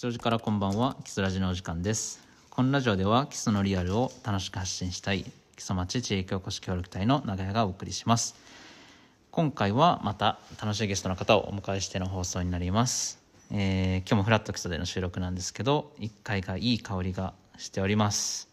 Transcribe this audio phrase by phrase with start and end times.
[0.00, 0.96] 基礎からこんばんは。
[1.04, 2.26] 基礎ラジのお時間です。
[2.48, 5.24] このラジオでは基礎のリアルを楽しく発信したい
[5.56, 8.34] 基礎町地域おこし協力隊の長屋がお送りします。
[9.30, 18.48] 今回はまた楽しいゲストの方をお迎えしての放送になります、えー今日もフラット基礎での収録なんですけど1階がいい香りがしております。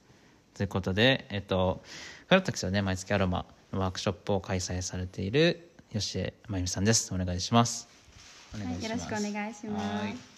[0.53, 1.81] ということでえっと
[2.27, 7.13] フラット基礎で毎月アロマのワークショップを開催されている吉江真由美さんです。
[7.15, 7.87] お願いします。
[8.53, 9.79] お願はい、よろしくお願いしま
[10.09, 10.36] す。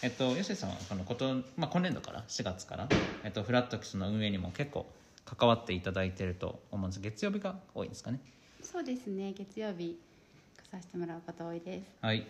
[0.00, 2.88] はいえっと、吉井さんはこのこと、まあ、今年度から4月から、
[3.24, 4.86] えっと、フラットキスの運営にも結構
[5.24, 7.00] 関わっていただいていると思うんです。
[7.00, 8.20] 月曜日が多いんですかね。
[8.62, 9.98] そうですね、月曜日
[10.56, 11.84] 来させてもらうこと多いです。
[12.00, 12.24] はい。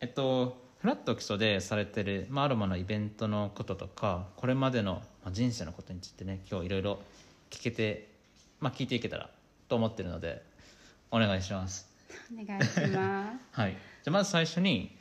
[0.00, 7.00] えっとフラット基礎でされてる、まあ、アロマのイベントのこととかこれまでの、まあ、人生のことについてね今日いろいろ
[7.50, 8.08] 聞けて、
[8.60, 9.28] まあ、聞いていけたら
[9.68, 10.42] と思ってるので
[11.10, 11.86] お願いします。
[12.32, 14.96] お願いしま はい、じゃあまず最初に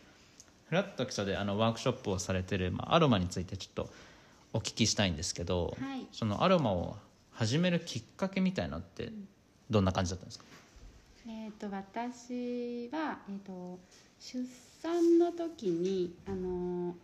[0.70, 3.90] フラット基礎であのワークショップをされてる、まあ、アロマについてちょっと
[4.54, 6.98] お聞きしたいんですけど、はいそのアロマを
[7.32, 9.12] 始めるきっかけみたいなのって
[9.70, 11.30] どんな感じだったんですか、す。
[11.30, 13.80] えっ、と私はえっ、と
[14.20, 14.44] 出
[14.82, 16.96] 産の時にあの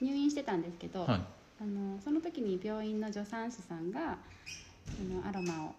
[0.00, 1.20] 入院してたんですけど、はい
[1.60, 4.14] あのその時に病院の助産師さんがあ
[5.14, 5.74] のアロマを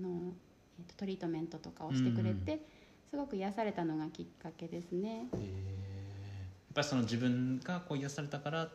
[0.00, 0.32] の、
[0.78, 2.60] えー、とトリートメントとかをしてくれて、
[3.10, 5.26] すごく癒されたのがきっかけですね。
[5.32, 5.69] やっ
[6.74, 8.68] ぱりその自分がこう癒されたから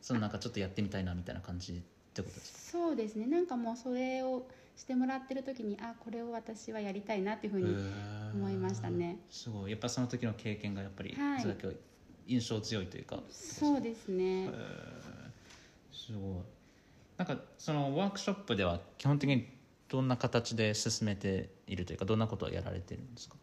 [0.00, 1.76] そのなんかちょっとやってみたいなみたいな感じっ
[2.14, 2.78] てことですか？
[2.78, 3.26] そうですね。
[3.26, 4.46] なんかもうそれを
[4.76, 7.74] してもらってる時にあこれを私はやりたいなっていうふうに
[8.34, 9.18] 思いましたね。
[9.30, 9.70] すごい。
[9.72, 11.40] やっぱその時の経験がやっぱりはい。
[11.40, 11.68] それだけ
[12.28, 14.50] 印象強いというか、そうですね。
[15.92, 16.22] すごい。
[17.16, 19.48] なんかそのワークショップでは基本的に
[19.88, 23.36] どんな形で進めているというかどんなことをやられてるんですか？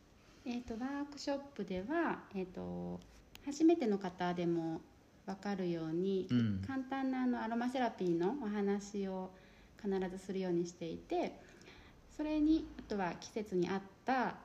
[0.45, 2.99] えっ、とワークショップではえっ、と
[3.45, 4.81] 初めての方でも
[5.25, 6.61] 分かるように、うん。
[6.65, 9.31] 簡単なあのアロマセラピーのお話を
[9.81, 11.33] 必ずするようにしていて
[12.15, 14.35] それにあとは季節に合ったあ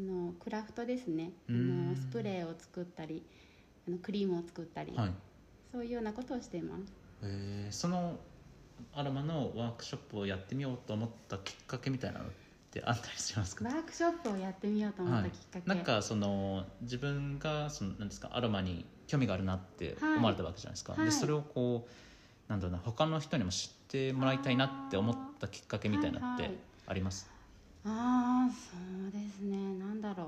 [0.00, 1.30] のクラフトですね。
[1.48, 1.88] あうん。
[1.90, 3.22] のスプレーを作ったり
[3.86, 5.10] あのクリームを作ったり、はい。
[5.72, 6.92] そういうようなことをしています。
[7.22, 7.72] えー。
[7.72, 8.18] その
[8.94, 12.28] アロマのワークショップをやってみようと思ったきっかけみたいなのっ
[12.74, 13.64] てあったりしますか？
[13.64, 21.04] ワークショップをやってみようと思ったきっかけ、なんかその自分がそのなんですかアロマに興味があるなって思われたわけじゃないですか、はい。
[21.04, 26.58] でそれをこうなんだろうな他の人にも知ってもらいたいなって思ったきっかけみたいなのってはいはい。
[26.86, 27.30] あります、
[27.84, 28.76] ああそ
[29.08, 29.56] うですね。
[29.78, 30.26] なんだろう。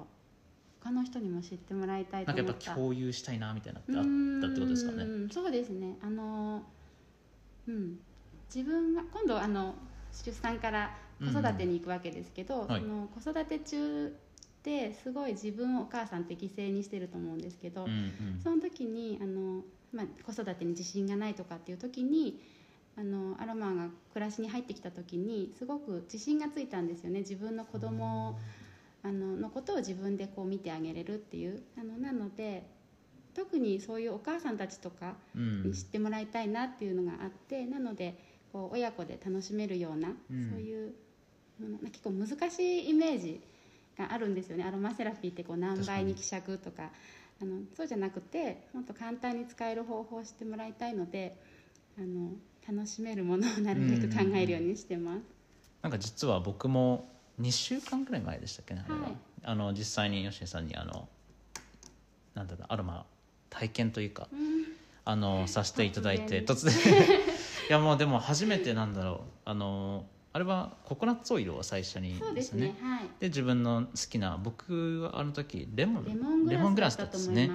[0.82, 4.04] 他の人にも知ってもらいたいとなんかやっぱ共有したいなみたいなってあっ
[4.40, 5.04] たってことですかね？
[5.32, 5.96] そうですね。
[6.00, 6.62] あの
[7.66, 7.98] うん。
[8.54, 9.74] 自分が今度あの
[10.12, 12.80] 出産から子育てに行くわけですけど、うんはい。
[12.80, 14.10] その子育て中っ
[14.62, 18.40] てすごい自分をお母さんって犠牲にしてると思うんですけど、うんうん。
[18.42, 19.62] その時にあの、
[19.92, 22.40] まあ、子育てに自信がないとかっていう時に
[22.96, 27.20] あのアロマが暮らしに入ってきた時にすごく自信がついたんですよね。
[27.20, 28.38] 自分の子供
[29.02, 31.62] あののことを自分でこう見てあげれるっていう。
[31.78, 32.66] あのなので
[33.34, 35.62] 特にそういうお母さんたちとかうん。
[35.64, 38.18] に知ってもらいたいなっていうのがあって、なので
[38.52, 40.50] こう親子で楽しめるような、うん。
[40.50, 40.94] そういう
[41.60, 43.40] 結構難しいイメージ
[43.98, 44.64] があるんですよね。
[44.64, 46.90] アロマセラピーってこう何倍に希釈とか。
[47.40, 51.36] あのそうじゃなくてもっと簡単に使える方法を知ってもらいたいので
[51.98, 52.30] あの
[52.66, 55.20] 楽しめるものをなるべく考えるようにしてます。
[55.82, 57.08] なんか実は僕も
[57.40, 59.12] 2週間ぐらい前でしたっけねは、はい。
[59.44, 61.08] あの実際に吉江さんにあの
[62.34, 63.04] なんだろうアロマ
[63.50, 64.64] 体験というかうん。
[65.04, 66.74] あのさせていただいて突然。
[67.68, 69.20] いやもうでも初めてなんだろう。
[69.44, 70.06] あの
[70.36, 73.08] あれはココナッツオイルを最初にそうですねはい。
[73.20, 76.04] で自分の好きな僕はあの時レモン。
[76.46, 77.50] レモングラスだだったんですね。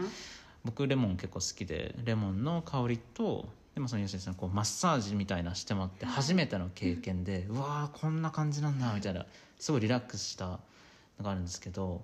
[0.66, 6.16] 僕レモン結構好きでレモンの香りとでもその吉井さんこうマッサージみたいなしてもらってはい。
[6.16, 9.28] 初めての経験で、 うわーこんな感じなんだみたいな
[9.60, 10.60] すごいリラックスしたの
[11.22, 12.04] があるんですけど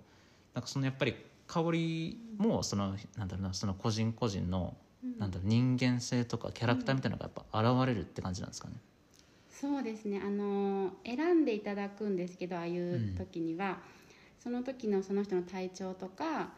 [0.53, 1.15] なんかそのやっぱり
[1.47, 5.17] 香りもそのなんだろうなその個人個人のうん。
[5.17, 8.75] なんだろう人間性とかキャラクターみたいなのがやっぱ現れるって感じなんですかね。
[9.59, 10.21] そうですね。
[10.23, 13.79] あの選んでいただくんですけどああいう時には、
[14.39, 16.51] その時のその人の体調とか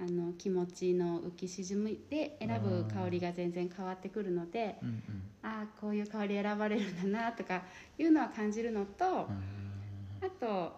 [0.00, 5.02] あの気持ちの浮き沈みで選ぶ香りが全然変わってくるのでうん
[5.42, 7.62] ああこういう香り選ばれるんだなとか
[7.98, 10.26] いうのは感じるのと、うん。
[10.26, 10.72] あと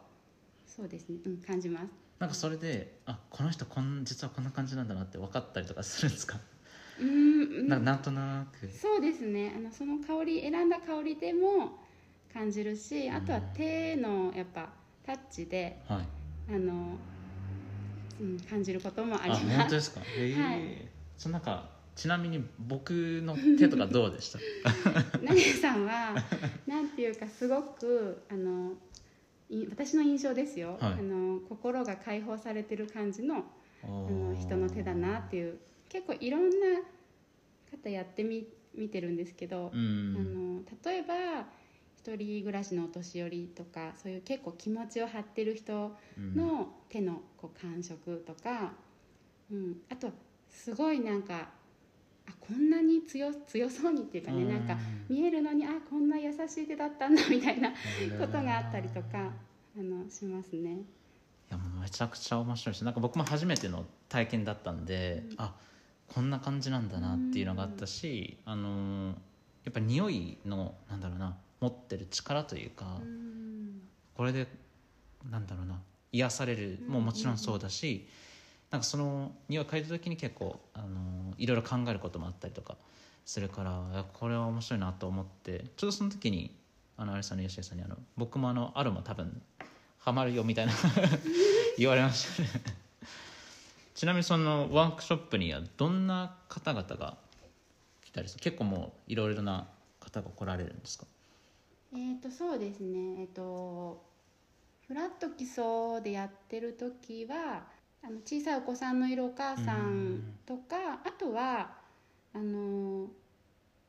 [0.67, 1.87] そうですね、うん、感じます。
[2.19, 6.39] なんかそれであこの人こん実はこんな感じなんだなって分かったりとかするんですか？
[6.99, 7.69] うーん。
[7.69, 8.69] ななんとなく。
[8.69, 9.53] そうですね。
[9.57, 11.79] あのその香り選んだ香りでも
[12.33, 14.69] 感じるしあとは手のやっぱ
[15.05, 16.53] タッチではい。
[16.55, 16.97] あの、
[18.21, 19.47] うん、感じることもありあます。
[19.59, 20.01] 本当ですか？
[20.17, 20.89] へえ、はい。
[21.17, 22.91] そのなんかちなみに僕
[23.25, 24.39] の手とかどうでした？
[25.23, 26.15] ナネさんは
[26.67, 28.75] なんていうかすごくあの
[29.49, 30.93] い私の印象ですよ、はい。
[30.95, 33.45] あの心が解放されてる感じの
[33.83, 36.57] あの人の手だなっていう結構いろんな
[37.71, 41.47] 方やってみ見てるんですけど、うあんの例えば
[41.99, 48.73] 一人暮らしのお年寄りとかそういう結構気持ちを張ってる人うんの手のこう感触とか、
[49.51, 50.11] うん、あと
[50.51, 51.49] すごいなんか
[52.29, 54.77] あこんなに強強そうにっていうかねなんか
[55.09, 59.33] 見えるのにあこんな優しい手だったんだみたいなことがあったりとか
[59.79, 60.71] あのしますね。
[61.49, 65.55] いやもうめちゃくちゃ面白いしなんか僕も初めての体験だったんで、あ
[66.15, 69.15] こんな感じなんだなっていうのがあったし、あのー
[69.65, 73.81] やっぱ匂いのなんだろうな持ってる力というか、うん。
[74.15, 74.47] これで
[75.29, 75.81] なんだろうな
[76.13, 78.07] 癒されるももちろんそうだし、
[78.71, 82.77] なんかその匂い嗅いだ時に結構、あのーいろいろ考えることもあったりとか
[83.27, 86.55] するからこれは面白いなと思ってちょうどその時に
[86.97, 89.43] あのあれさんの吉江さんにあの僕もあのアロマ多分
[89.99, 90.73] ハマるよみたいな
[91.77, 92.86] 言われましたね
[93.97, 97.17] ちなみにそのワークショップにはどんな方々が
[98.05, 99.67] 来たりする結構もういろいろな
[100.01, 101.07] 方が来られるんですか？
[101.95, 103.23] えー、とそうですね。
[103.23, 104.05] えっ、と
[104.87, 107.65] フラット基礎でやってる時は
[108.05, 111.71] あの小さいお子さんのいるお母さんとかあとは
[112.35, 113.07] あの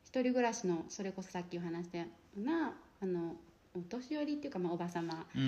[0.06, 2.06] 一人暮らしのそれこそさっきお話したよ
[2.38, 3.36] うなあの
[3.76, 5.42] お年寄りっていうか、まあ、おばさま、うん。
[5.42, 5.46] う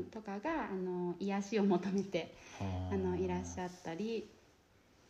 [0.00, 2.96] んとかがあの癒しを求めてはあ。
[2.96, 4.28] のいらっしゃったり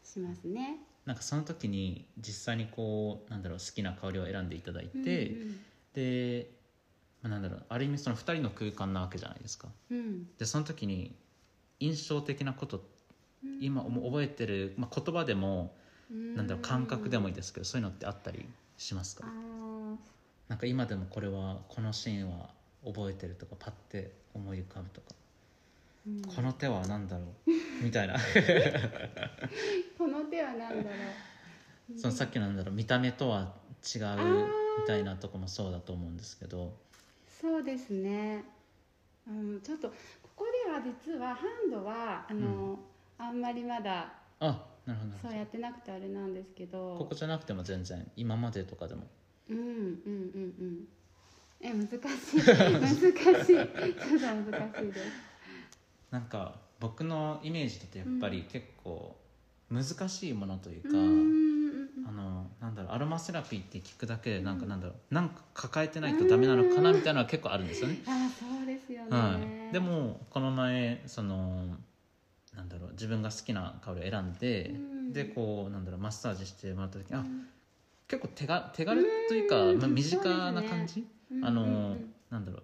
[0.02, 0.78] しますね。
[1.04, 5.56] なんかその時に実際にこうなんだろう好きな香りを選んでいただいて、うん
[5.94, 6.50] で、
[7.22, 9.68] まあ、なんだろうある意味その2人の空間なわけじゃないですか。
[9.90, 9.98] うん。
[9.98, 11.14] うんでその時に
[11.80, 12.82] 印象的なこと
[13.44, 13.58] うん。
[13.62, 15.74] 今覚えてる、まあ、言葉でも
[16.10, 16.34] うん。
[16.34, 19.24] なんだろう感覚でもいいですけどそういうのってあったりしますか？
[19.26, 19.96] あー
[20.48, 22.50] なんか今でもこれはこのシーンは
[22.84, 25.06] 覚えてるとかパッて思い浮かぶとか、
[26.06, 26.22] うん。
[26.22, 27.50] この手は何だろう？
[27.82, 28.14] みたいな。
[29.98, 30.80] この手は何だろ
[31.94, 31.98] う？
[31.98, 32.74] そのさっきのなんだろう？
[32.74, 34.46] 見た目とは違うー
[34.80, 36.72] みたいなとこもそうだと思うんですけど。
[37.40, 38.44] そうですね、
[39.28, 39.94] うん、ちょっとこ
[40.36, 42.78] こでは実はハンドはあの、
[43.18, 44.10] あんまりまだ
[44.40, 45.28] あなるほど。
[45.28, 46.96] そうやってなくてあれなんですけど。
[46.96, 48.10] ここじゃなくても全然。
[48.16, 49.02] 今までとかでも
[49.50, 50.88] うんうんうんうん。
[51.60, 51.98] え難しい。
[51.98, 53.00] 難しい。
[53.00, 55.00] ちょっと難しいです。
[56.10, 59.16] なんか僕のイメージだとやっぱり結構
[59.70, 61.46] 難しいものというか、うん。
[62.06, 62.92] あのなんだろう。
[62.92, 65.14] アロマセラピーって聞くだけでなんかなんだろう。
[65.14, 67.98] なんか抱えてないとダメなのかなみたいなのは結構あるんですよね。
[68.06, 69.40] あそうですよね、は
[69.70, 71.76] い、でもこの前その
[72.54, 72.90] なんだろう。
[72.92, 75.12] 自分が好きな香りを選んで、うん。
[75.12, 76.00] でこうなんだろう。
[76.00, 77.48] マッサージしてもらった時うん
[78.08, 81.06] 結構手が手軽というか、うんまあ、身近な感じ、
[81.42, 81.96] あの、
[82.30, 82.62] なんだろう。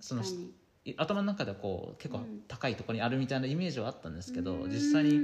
[0.00, 0.22] その
[0.96, 2.40] 頭の中ではこう結構うん。
[2.48, 5.20] 高いところにあるみたいなイメージはあったんですけど、うん実際に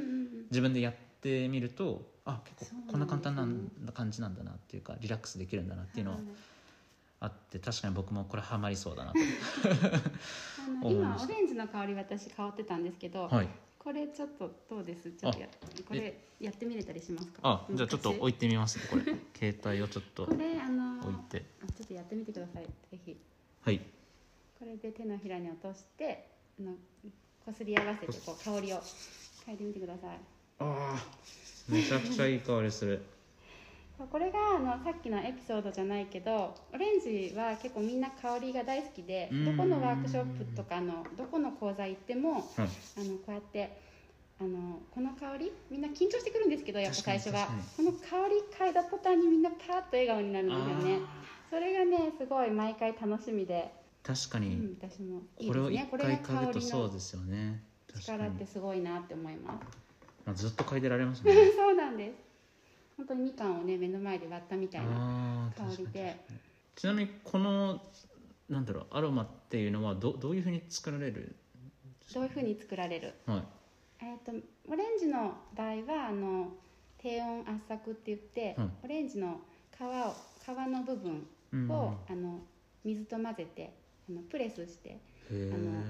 [0.50, 6.26] 自分でやってみるとあ結構こんな簡単な感じなんだなっていうかリラックスできるんだなっていうのははい
[7.20, 9.18] あって確かに僕もこれハマりそうだなと。
[10.90, 15.10] 今オレンジの香り私香ってたんですけど、はいこれちょっとどうです？
[15.12, 15.46] ちょっとや
[15.86, 17.40] これやってみれたりしますか？
[17.42, 19.04] あじゃあちょっと置いいてみますねこれ。
[19.38, 21.44] 携帯をちょっとこれあの置いて。
[21.62, 23.16] あちょっとやってみてくださいぜひ。
[23.62, 23.80] はい。
[24.58, 26.74] これで手のひらに落としてあの
[27.44, 28.80] こすり合わせてこう香りを
[29.46, 30.18] 嗅いでみてください。
[30.58, 33.02] あーめちゃくちゃいい香りする
[34.06, 39.56] これがあのさっきのエピソードじゃないけどオレンジは結構みんな香りが大好きでうん。
[39.56, 43.76] どこのワークショップとかのどこの講座行ってもはいあのこうやって
[44.40, 47.48] あのこの香りみんな緊張してくるんですけどやっぱ最初は。
[47.76, 51.00] この香り嗅いだ途端にみんなパーッと笑顔になるんですよね。
[51.50, 53.72] それがねすごい毎回楽しみで、
[54.04, 54.54] う確かに。
[54.54, 57.62] ん、私もいいこれを一ですねこれ回嗅ぐとそうのですよね。
[58.00, 59.66] 力ってすごいなって思います。
[60.24, 61.32] まあずっと嗅いでられますね。
[61.56, 62.27] そうなんです
[62.98, 66.16] 本当にみかんをね目の前で割ったみたいな香りで。
[66.76, 67.80] ちなみにこの
[68.48, 71.34] なんだろうアロマっていうのはどどういうふうに作られる
[72.14, 73.14] どういうふうに作られる？
[73.26, 73.42] はい。
[74.00, 74.32] えー、と
[74.68, 76.48] オレンジの場合はあの
[76.98, 79.40] 低温圧搾って言って、うんオレンジの
[79.76, 80.14] 皮を
[80.44, 82.40] 皮の部分うんを、あの
[82.84, 83.72] 水と混ぜて
[84.08, 84.98] あのプレスして
[85.30, 85.82] あの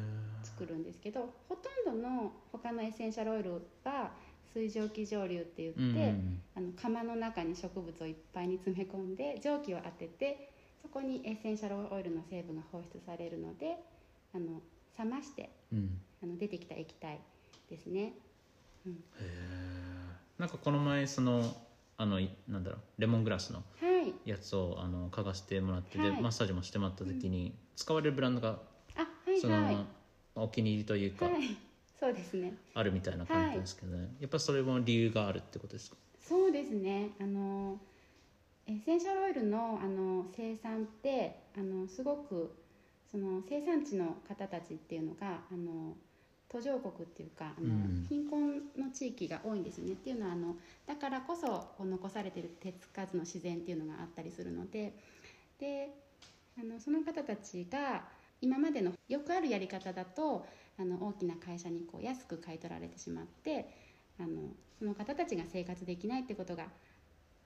[0.42, 3.52] 作るんですけどほとんどの他のエッセンシャルオイル
[3.84, 4.10] は
[4.58, 10.50] 水蒸気蒸留って言って、うんうんあの釜の中に植物をいっぱいに詰め込んで蒸気を当てて
[10.82, 13.76] そこにエッセンシャルオイルの成分が放出されるので
[14.34, 14.60] あの
[14.98, 16.00] 冷ましてうん。
[16.20, 17.20] あの出てきた液体
[17.70, 18.00] ですね。
[18.02, 18.12] へ
[19.20, 19.30] え
[20.36, 21.44] なんかこの前その
[21.96, 23.62] あのいなんだろうレモングラスのは
[24.24, 24.28] い。
[24.28, 26.20] やつをあの嗅がせてもらって、ではい。
[26.20, 28.58] マッサージもしてもらった時に、使われるブランドが
[28.96, 29.74] あはいその、はい。
[29.74, 29.86] ま
[30.36, 31.67] あお気に入りというか、はい
[31.98, 32.54] そうですね。
[32.74, 35.96] あるみたいな感じですけどね、やっぱそれも理由があるってことですか？
[36.20, 37.10] そうですね。
[37.20, 37.80] あの
[38.66, 42.54] エッセンシャルオイルのあの生産ってあのすごく
[43.10, 45.96] その生産地の方たちっていうのがあの
[46.48, 48.06] 途上国っていうかあの、うん。
[48.08, 49.94] 貧困の地域が多いんですよね。
[49.94, 54.94] っていうのはあのだからこそこう残されてる手つかずの自然っていうのがあったりするので。
[55.58, 55.88] で
[56.60, 58.02] あのその方たちが
[58.40, 60.44] 今までのよくあるやり方だと
[60.78, 63.68] あの大きな会社にこう安く買い取られてしまって
[64.18, 64.28] あの
[64.78, 66.64] その方たちが生活できないってことが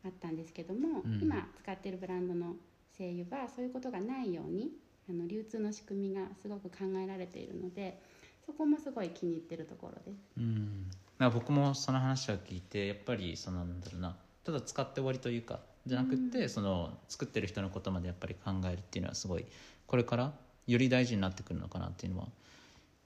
[0.05, 1.21] あったんですけども、うん。
[1.23, 2.55] 今使ってるブランドの
[2.97, 4.71] 精油はそういうことがないように
[5.09, 7.99] あの流通の仕組みがすごく考えられているので
[8.45, 10.25] そこもすごい気に入ってるところです。
[10.37, 10.91] うん。
[10.91, 19.45] だから僕もその話を聞いてやっぱりそのなんだろうなただ使って終わりというかじゃなくって、その作ってる人のことまでやっぱり考えるっていうのはすごい
[19.87, 20.33] これから
[20.67, 22.29] より大事になってくるのかなっていうのは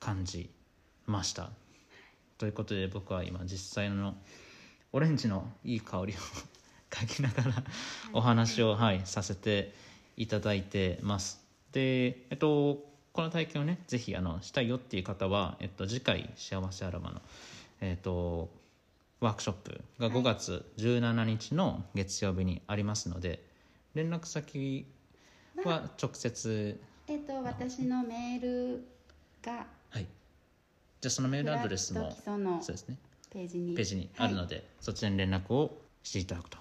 [0.01, 0.51] 感じ
[1.07, 1.51] ました。
[2.39, 4.15] ということで僕は今実際の
[4.93, 6.17] オレンジのいい香りを
[6.91, 7.65] 嗅ぎながら
[8.13, 9.73] お話を、はい、させて
[10.17, 11.41] いただいてます。
[11.73, 17.23] で、えっと、この体験をねぜひあのしたいよっていう方は、えっと、次回「幸せアロマの」
[17.81, 18.51] えっと、
[19.21, 23.43] ワークショップが5月17日の月曜日にありますので
[23.95, 24.87] 連絡先
[25.65, 28.87] は直接えっと私のメール
[29.43, 29.67] がはい
[31.01, 32.97] じゃあそのメールアドレスもそうですね。
[33.31, 33.75] ページに。
[33.75, 36.59] ページにあるので、そちらに連絡をしていただくと。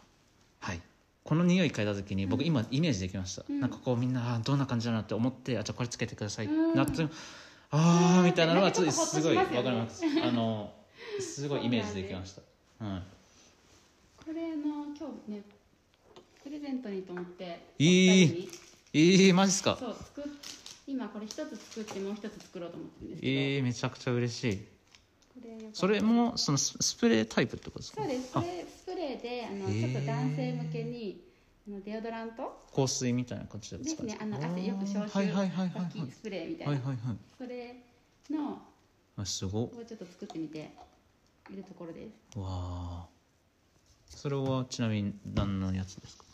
[0.60, 0.82] はい。
[1.24, 3.60] この匂い嗅いだ時に僕今イメージできました、うん。
[3.60, 6.76] なんかこうみんなどんな感じだなって思ってあじゃあこれつけてください、うん。
[6.76, 7.04] なって
[7.72, 10.04] ああみたいなのはちょっとすごいわかります。
[10.24, 10.72] あの
[11.20, 12.42] すごいイメージできました。
[12.86, 13.04] はい。
[14.24, 15.42] これあの今日ね
[16.44, 18.24] プレゼントにと思っていい。
[18.24, 18.50] お二人に。
[18.94, 19.78] えー、マジっすか？
[19.80, 20.24] そう作っ
[20.88, 24.68] 今これ一つ作ってもう一つ作ろうと思ってるんですけど、えー、めちゃくちゃ嬉しい。
[25.74, 28.02] それもそのススプレータイプってことですか？
[28.02, 28.32] そうです。
[28.84, 31.22] スプレーであのへーちょっと男性向けに
[31.68, 32.66] あのデオドラント？
[32.76, 34.18] 香水みたいな感じでですね。
[34.22, 37.18] あの汗よく消臭はいはいはいはい拭きスプレーみたいな、はいはいはい。
[37.38, 37.76] それ
[38.30, 38.62] の
[39.18, 39.66] あすごっ。
[39.66, 40.72] をちょっと作ってみて。
[41.48, 42.40] いるところです。
[42.40, 43.06] わあ
[44.08, 46.25] それはちなみに何のやつですか？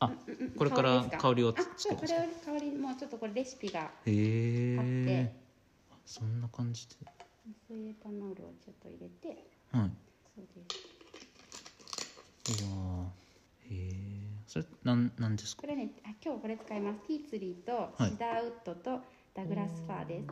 [0.00, 0.12] あ
[0.56, 3.80] これから香りをつけるんですかれを香りもうちょっとこれレシピが。
[3.80, 5.44] へあっえて。
[6.04, 6.96] そんな感じで。
[7.68, 9.28] 水エタノールをちょっと入れて。
[9.72, 9.90] はい。
[10.34, 10.62] そうで
[12.54, 12.62] す。
[12.62, 13.74] うわー。
[13.74, 15.62] へえそれなんなんですか？
[15.62, 17.00] これねあ今日これ使います。
[17.06, 18.10] ティーツリーとはい。
[18.10, 19.00] シダーウッドと
[19.34, 20.22] ダグラスファーで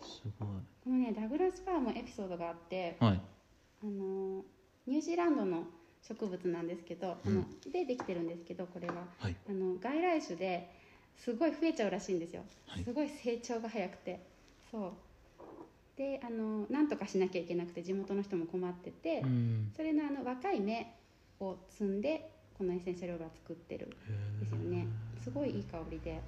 [0.00, 0.48] す、すごい。
[0.84, 3.20] このねダグラスファーもエピソードがあってはい。
[3.82, 4.44] あの
[4.86, 5.64] ニュージーランドの
[6.06, 7.32] 植物なんですけど、うん。
[7.32, 8.94] あのでできてるんですけどこれは。
[9.18, 9.36] はい。
[9.48, 10.68] あの外来種で
[11.16, 12.84] すごい増えちゃうらしいんですよ、はい。
[12.84, 14.20] すごい成長が早くて。
[14.70, 14.92] そう。
[15.96, 19.72] であのなんとかしなきゃいけなくて地元の人も困ってて、うん。
[19.76, 20.94] それのあの若い芽
[21.38, 23.90] を摘んでこのエッセンシャルオイルは作ってるん
[24.40, 24.86] ですよね。
[25.22, 26.12] すごいいい香りで。
[26.12, 26.20] よ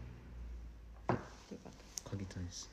[1.09, 1.19] かっ
[2.05, 2.11] た。
[2.11, 2.71] 嗅ぎたいです。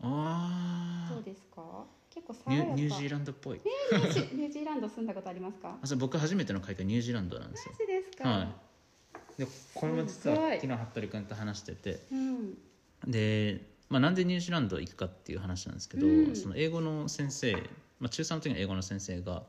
[0.00, 1.84] あどうですか？
[2.10, 3.60] 結構ニュニュージーランドっぽい。
[3.92, 5.78] ニュージー ニュージーランド住んだことありますか？
[5.80, 7.72] あ僕初めての海外ニュージーランドなんですよ。
[7.72, 9.40] マジですか、はい。
[9.40, 12.00] でこれも実は昨日服部君と話してて。
[12.10, 12.58] うん。
[13.06, 16.36] で、まあ、なんでニュージーランド行くかっていう話なんですけど、うん。
[16.36, 17.52] その英語の先生、
[18.00, 19.44] まあ、中3の時の英語の先生が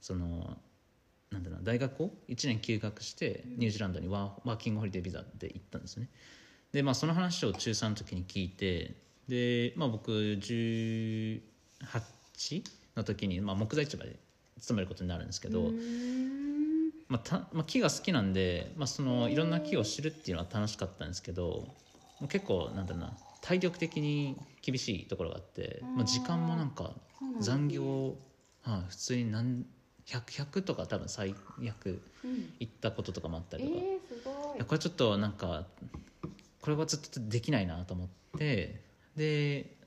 [0.00, 0.58] その
[1.30, 6.08] なんだろうな大学を1年休学してニュージーランドにワーワーキングホリデービザで行ったんですね。
[6.72, 8.96] で、まあ、その話を中3の時に聞いて
[9.28, 10.10] で、まあ、僕
[11.84, 12.62] 18
[12.96, 14.16] の時に、まあ、木材市場で
[14.60, 16.90] 勤めることになるんですけど、うーん。
[17.08, 21.66] まあたまあ、木が好きなんで、まあ、そのいろんな木を知るっていうのは楽しかったんですけど
[22.28, 26.92] 結構なんだろうな体力的に厳しいところがあって、まあ、時間もなんか
[27.40, 28.14] 残業、
[28.62, 29.66] はい、普通に何
[30.06, 31.34] 100, 100とか多分最
[31.68, 32.54] 悪うん。
[32.60, 35.66] 行ったこととかもあったえりとか、いー、すごいやこれちょっとなんか
[36.60, 38.08] これはずっとできないなと思っ
[38.38, 38.82] て
[39.16, 39.79] で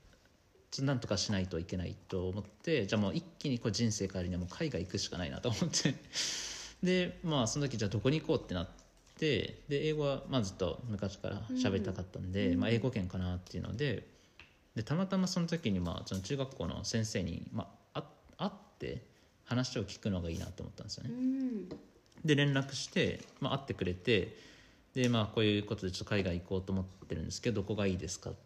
[0.82, 5.94] なんとかしないといけないと思ってじゃあもう一気にこう人生変えるにはもう海外行くしかないなと思って。
[6.82, 8.68] でまあその時じゃあどこに行こうってなっ
[9.18, 14.06] てで英語はまあずっと昔から喋りたかったんで、うんまあ、英語圏かなっていうので
[14.74, 18.00] でたまたまその時にまあその中学校の先生に、まあ、
[18.38, 19.02] あ会って
[19.44, 21.10] 話を聞くのがいいなと思ったんですよね。
[21.10, 21.14] う。
[21.14, 21.68] ん。
[22.24, 24.36] で連絡して、まあ、会ってくれて
[24.94, 28.36] で、まあ、こういうことでちょっと海外行こうと思ってるんですけどどこがいいですかみ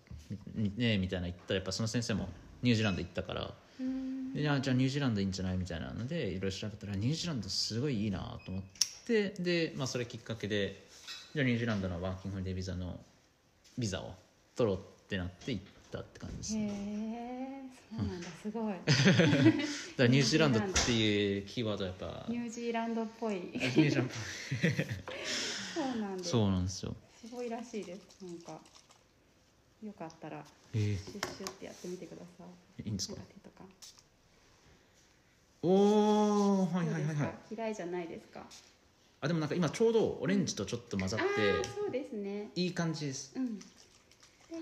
[0.77, 2.29] ねみたいな言ったらやっぱその先生も
[2.63, 4.35] ニュージーランド行ったからうん。
[4.35, 5.93] でじゃあニュージーランドいいんじゃないみたいな。
[5.93, 8.63] のでいろいろ調べたらニュージーランドすごいいいなと思っ
[9.07, 10.85] てで、まあ、それきっかけで
[11.35, 12.99] じゃあニュージーランドのワーキングホリデービザの
[13.79, 14.13] ビザを
[14.57, 18.75] 取ろうってなって行ったって感じですへねえそうなんだすごい。
[18.77, 18.89] だか
[19.99, 23.37] らニュージーランドっていうキーワードはやっぱニュージーランドっぽい。
[23.37, 24.15] ニュージーランド
[25.75, 26.31] そうなんです。
[26.31, 26.97] そうなんですよ。
[27.19, 28.61] すごいらしいですなんか
[29.85, 30.45] よかったら
[30.75, 30.97] えー。
[30.97, 32.45] シュッシュッってやってみてくださ
[32.79, 32.83] い。
[32.83, 33.21] いいんですか？
[35.63, 35.69] お
[36.63, 37.55] おはいはいはいはい。
[37.55, 38.45] 嫌いじゃないですか？
[39.21, 41.27] あでもなんか今ちょうどオレンジとちょっと混ざっああ
[41.63, 42.51] てそうですね。
[42.55, 43.33] いい感じです。
[43.37, 43.59] うん。
[43.59, 43.65] で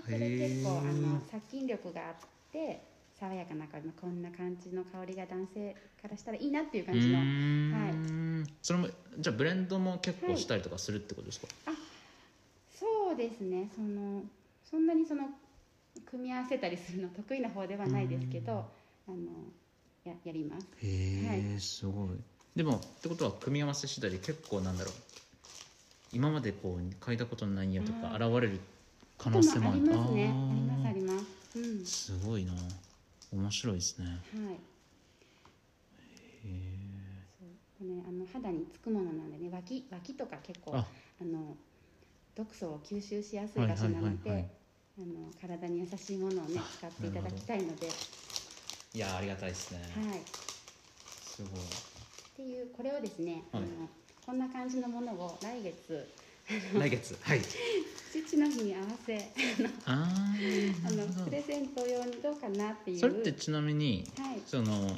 [0.03, 2.15] それ結構あの殺菌力があっ
[2.51, 2.81] て
[3.19, 7.19] 爽やかな香りこんな感じの香りが男性からしたらいいなっていう感じの。
[7.19, 8.47] うーん。
[8.61, 8.87] それも
[9.19, 11.47] じゃあブレンドも結構したりとかするってことですか、
[12.79, 13.69] そうですね。
[13.75, 14.23] その
[14.69, 15.23] そんなにその
[16.05, 18.65] 組み合わせたりするの得意な方ではないですけど
[19.07, 19.17] あの
[20.03, 20.67] ややります。
[20.81, 22.09] へえ、すごい。
[22.55, 24.93] でもってことは組み合わせ次第で結構なんだろう。
[26.13, 28.59] 今までこう嗅いだことのない匂いとか現れる
[29.17, 29.77] 可能性もある。
[29.77, 30.33] ありますね。
[30.33, 31.13] ありますありま
[31.53, 31.59] す。
[31.59, 31.85] うん。
[31.85, 32.53] すごいな。
[33.33, 34.05] 面白いですね。
[34.05, 34.59] はい。
[37.79, 37.87] そう。
[37.87, 40.85] ねあの肌につくものなんでね脇脇とか結構あ。
[41.21, 41.57] あの
[42.37, 44.45] 毒素を吸収しやすい場所なので
[44.99, 45.05] あの
[45.41, 47.87] 体に優しいものをね使っていただきたいので、
[48.93, 50.21] いやありがたいですね、はい、っ
[51.21, 51.51] すごい。
[52.35, 53.63] ていうこれをですね、はい。
[53.63, 53.89] あの
[54.25, 56.07] こんな感じのものを来月
[56.73, 57.17] 来月？
[57.21, 57.41] はい。
[58.11, 59.31] 父の日に合わせ
[59.85, 60.07] あ
[60.85, 62.99] あのプレゼント用にどうかなっていう。
[62.99, 64.41] それってちなみにはい。
[64.45, 64.89] その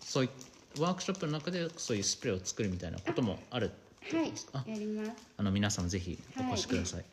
[0.00, 0.30] そうい
[0.78, 3.70] うワークショップの中でそういうスプレーを作るみたいなこともある
[4.14, 5.10] はいやります。
[5.36, 7.04] あの皆さんぜひお越しください、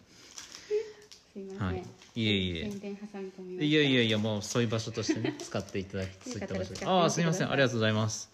[1.33, 1.83] すいません、はい。
[2.15, 2.69] いえいえ。
[2.69, 6.87] 宣伝挟み込みましたいやいやいやもうそういう場所としてね 使っていただきそういった場所よかったら使ってみてください。
[6.89, 7.51] ああすみません。
[7.51, 8.29] ありがとうございます。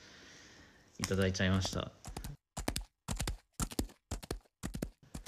[0.99, 1.91] いただいちゃいました。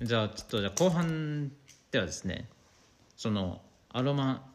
[0.04, 1.52] じゃあちょっとじゃあ後半
[1.92, 2.50] ではですね
[3.16, 4.52] そのアロマ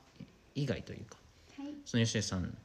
[0.55, 1.17] 以外というか
[1.57, 1.73] はい。
[1.87, 2.57] その吉江さん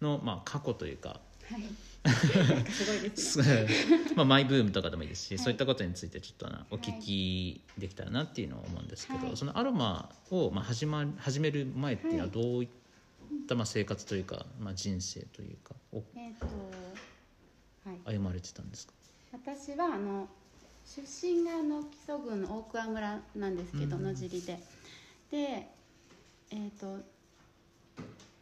[0.00, 1.62] のまあ過去というかはい
[2.08, 3.66] すごいですね。
[4.16, 5.44] まあ、マイブームとかでもいいですし、はい。
[5.44, 9.36] そういったことについてちょっとお聞きできたらなっていうのを思うんですけど、はい。
[9.36, 12.68] そのアロマをまあ始ま始める前っていうのははいどういっ
[13.46, 16.46] たまあ生活というか、まあ、人生というかをえっ、と
[17.84, 18.16] はい。
[18.16, 18.94] 歩まれてたんですか？
[19.32, 20.28] 私はあの
[20.86, 24.04] 出身があの木曽郡の大桑村なんですけど、うん。
[24.04, 24.58] 野尻で。
[25.30, 25.66] で
[26.50, 26.98] えっ、と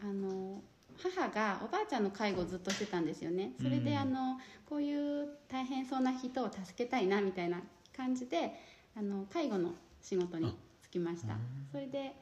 [0.00, 0.62] あの
[1.02, 3.52] 母がおばあちゃんの介護をずっとしてたんですよね。
[3.58, 7.62] それで、うんあのこういう大変そうな人を助けたいなみたいな
[7.96, 8.52] 感じで
[8.94, 11.34] あの介護の仕事に就きました。
[11.34, 11.36] あ
[11.72, 12.12] それで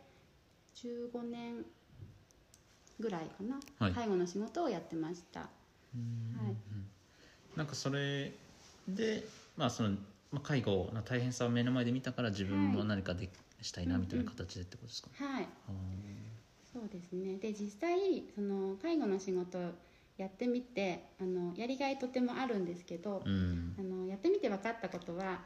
[0.77, 1.65] 15年
[3.01, 3.93] ぐらいかな、はい。
[3.93, 5.41] 介護の仕事をやってました。
[5.41, 5.49] はい。
[7.59, 8.33] なんかそれ
[8.89, 9.25] で、
[9.57, 9.91] まあその
[10.31, 13.29] まあ、介護の大変さを目の前で見たから自分も何かで、
[13.63, 15.45] したいなみたいな形でってことですか、はい。
[15.45, 15.47] あ
[16.77, 17.39] そうですね。
[17.39, 19.59] で実際その介護の仕事
[20.19, 23.75] やってみてあのやりがいとてもあるんですけどー、うん。
[23.79, 25.41] あのやってみて分かったことは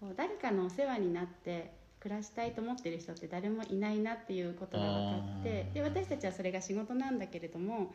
[0.00, 7.92] こう誰かのお世話になって暮らしたいと思ってる人って誰もいないなっていうことが分かってで私たちはそれが仕事なんだけれども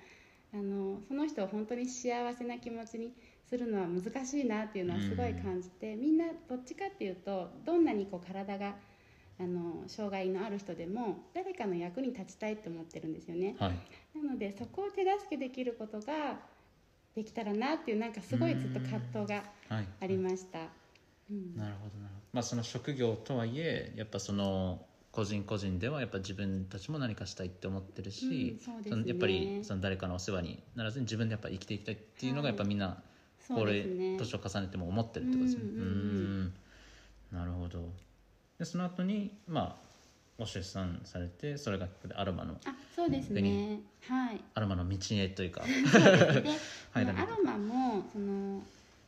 [0.54, 3.14] あのその人を本当に幸せな気持ちに
[3.50, 8.76] するのは難しいなっていうのはすごい感じて、みんなどっちかっていうとどんなにこう体が
[9.40, 13.56] あの障害のある人でも誰かの役に立ちたいって思ってるんですよね。
[13.60, 14.18] はい。
[14.18, 16.40] なのでそこを手助けできることが
[17.16, 19.88] できたらなっていうなんかすごいずっと葛藤がはい。
[20.02, 20.60] ありました。
[21.30, 21.56] うん。
[21.56, 22.26] なるほどなるほど。
[22.34, 29.04] まあその職業とはいえやっぱその個人個人ではやっぱ自分たちも何かしたいって思ってるし、うんね。
[29.04, 33.02] のやっぱりその誰かのお世話にならずに自分でやっぱ生きていきたいっていうのがやっぱみんな
[33.40, 33.84] そこれ。
[34.18, 35.62] 年を重ねても思ってるってことですね。
[35.64, 36.54] うん。
[37.32, 37.90] なるほど
[38.62, 39.76] でその後にまあ
[40.38, 43.80] ご出産されてそれがアロマのあそうですね。
[44.08, 44.42] はい。
[44.54, 45.64] アロマの道へというか。
[45.66, 45.74] で
[46.94, 48.62] アロマもその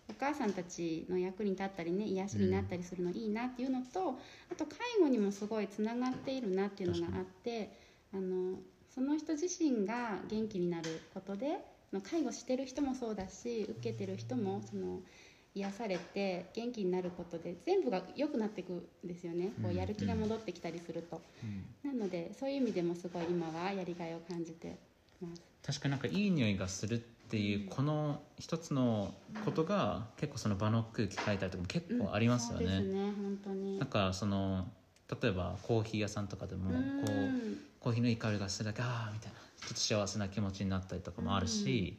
[0.10, 4.18] お母さんたちの役に立ったりね癒しになったりするのいいなっていうのと、
[4.52, 7.78] あと介護にもすごいつながっているなっていうのがあって
[8.12, 8.58] あの
[8.90, 11.60] その人自身が元気になることで
[12.02, 15.04] 介護してる人もそうだし受けてる人もその
[15.56, 19.54] 癒されて元気になることで全部が良くなっていくんですよね。
[19.62, 21.22] こううんやる気が戻ってきたりすると、
[21.84, 24.78] なのでそういう意味でもすごい今はやりがいを感じて
[25.22, 25.42] ます。
[25.66, 26.98] 確かになんかいい匂いがするっ
[27.30, 29.14] ていうこの一つの
[29.46, 32.66] ことが結構その場の空気変えたりとかも結構ありますよね。
[32.66, 33.80] そうですね本当に。
[33.80, 34.68] なんかその
[35.22, 41.98] 例えばコーヒー屋さんとかでもこうコーヒーのいい香りがするだけああみたいなちょっと幸せな気持ちになったりとかもあるし、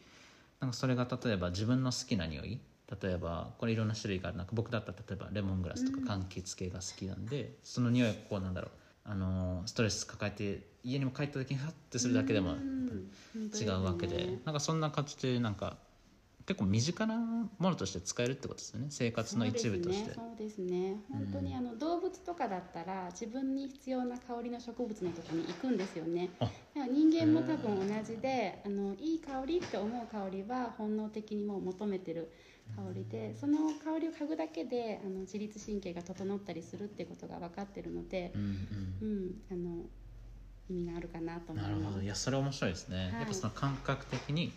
[0.60, 2.58] なんかそれが例えば自分の好きな匂い
[3.00, 8.70] 例えばこれいろんな種類があるなんか僕だったら例えばレモングラスとか柑橘系が好きなんで、その匂いをこうなんだろう。
[9.06, 13.10] あのストレス抱えて家にも帰った時にハッてするだけでもうん。
[13.60, 15.76] 違うわけで、ねなんかそんな感じでなんか
[16.46, 18.88] 結構身近なものとして使えるってことですよね。
[18.90, 20.12] 生活の一部として。
[20.12, 20.92] そうですね。
[20.92, 20.96] ね。
[21.10, 26.30] 本当にあの動物とかだったら自分に必要な香りの植物のとこに行くんですよね。
[26.74, 32.30] 人間も多分同じであのいい香りって思う香りは本能的にもう求めてる
[32.76, 38.46] 香りでその香りを嗅ぐだけであの自律神経が整ったりするってことが分かってるのでう、んう
[39.02, 39.84] うんん、あの
[40.70, 42.02] 意味があるかなと思いなるますほど。
[42.04, 43.12] いやそれ面白いですね、はい。
[43.12, 44.52] やっぱその感覚的に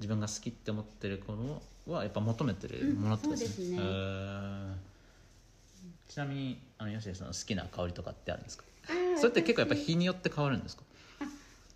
[0.00, 1.62] 自分が好きって思ってるもの
[1.94, 4.94] はやっぱ求めてるものってことですね,、うんそうですね。
[6.08, 8.64] ちなみにあの吉田さんの好きな香りとかってあるんですか？
[9.16, 10.82] それって結構やっぱ私日によって変わるんですか？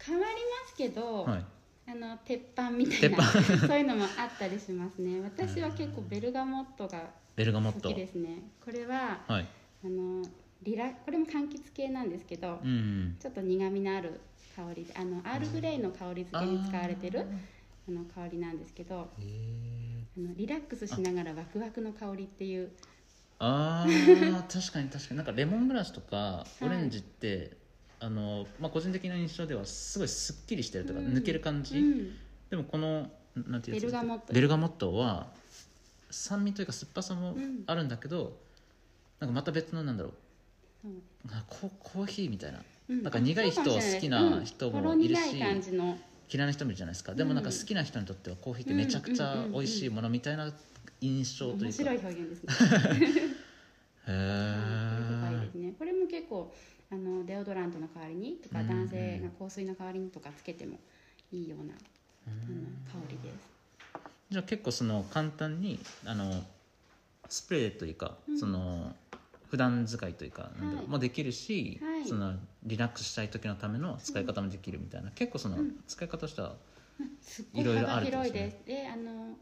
[0.04, 0.38] 変わりま
[0.68, 1.44] すけど、はい
[1.90, 5.22] あの鉄板みたいな鉄 そういうのもあったりしますね。
[5.22, 8.42] 私は結構ベルガモットが好きですね。
[8.62, 9.46] これははい。
[9.84, 10.22] あの
[10.62, 13.16] リラこれも柑橘系なんですけど、うんうん。
[13.18, 14.20] ちょっと苦みのある
[14.54, 17.24] 香りであのアールグレイの香り付けに使われてる
[17.88, 22.70] あの香りなんですけどあのリラックスしながらワクワクの香りっていう。
[23.38, 25.16] あー確かに確かに。
[25.16, 26.64] なんかレモングラスとか い。
[26.64, 27.56] オレンジって、
[28.00, 31.06] あのまあ、個人的な印象ではすごいすっきりしてるとか、うん。
[31.08, 32.16] 抜ける感じ、うん。
[32.48, 34.32] でもこのなんていうやつベルガモット。
[34.32, 35.26] ベルガモットは
[36.10, 37.64] 酸味というか酸っぱさもうん。
[37.66, 38.36] あるんだけど、
[39.20, 40.12] なんかまた別のなんだろう。
[40.82, 40.92] そう
[41.32, 42.60] あココーヒーみたいな。
[42.88, 43.02] うん。
[43.02, 47.14] なんか苦い人あそうかもしれ好きな人もいるし嫌いな人もいるじゃないですか。
[47.14, 50.52] でもなんか好きな人にとってはコーヒーってめちゃくちゃ美味しいものみたいな
[51.00, 51.64] 印象というか。
[51.64, 52.52] 面白い表現ですね。
[54.08, 54.12] へ
[55.54, 55.74] えね。
[55.78, 56.52] これも結構
[56.90, 60.78] あのデオドラントの代わりにとかうん男性が香水の代わりにとかつけても
[61.30, 61.74] いいような
[62.26, 63.58] あの香りです。
[64.30, 66.42] じゃあ結構その簡単にあの
[67.28, 68.38] スプレーというか、うん。
[68.38, 68.94] その
[69.50, 70.48] 普段使いというか、は
[70.86, 70.88] い。
[70.88, 72.08] もできるし、はい。
[72.08, 76.56] そのリラックスしたい時のための使い方もできるみたいな、結構そのうん使い方としては、
[77.22, 78.60] すっごいいろいろあ幅る広いですね。
[78.66, 78.82] です。
[78.82, 79.36] であの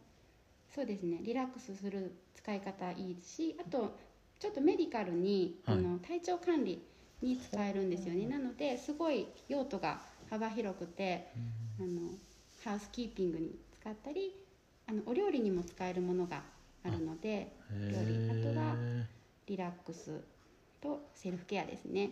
[0.75, 1.19] そうですね。
[1.23, 3.97] リラックスする使い方いいしあと
[4.39, 5.79] ちょっとメディカルに、はい。
[5.79, 6.83] あの体調管理
[7.23, 8.27] に使えるんですよね。
[8.27, 10.01] なのですごい用途が
[10.31, 11.29] 幅広くて
[11.79, 12.11] あの
[12.65, 14.35] ハウスキーピングに使ったり
[14.89, 16.43] あのお料理にも使えるものが
[16.85, 18.49] あるのでへ料理。
[18.49, 19.07] あとはえ
[19.47, 20.21] リラックス
[20.81, 22.11] とセルフケアですね、